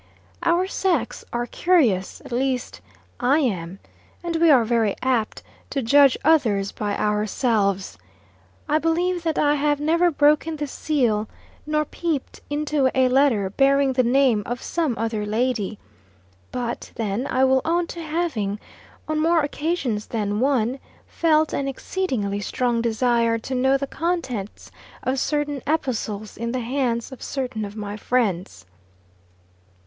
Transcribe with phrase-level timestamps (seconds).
[0.41, 2.81] Our sex are curious; at least
[3.19, 3.77] I am,
[4.23, 7.99] and we are very apt to judge others by ourselves.
[8.67, 11.29] I believe that I have never broken the seal
[11.67, 15.77] nor peeped into a letter bearing the name of some other lady;
[16.51, 18.59] but, then, I will own to having,
[19.07, 24.71] on more occasions than one, felt an exceedingly strong desire to know the contents
[25.03, 28.65] of certain epistles in the hands of certain of my friends.